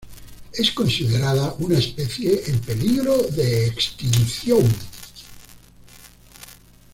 Es 0.51 0.71
considerada 0.71 1.53
una 1.59 1.77
especie 1.77 2.41
en 2.47 2.57
peligro 2.61 3.19
de 3.21 3.67
extinción. 3.67 4.65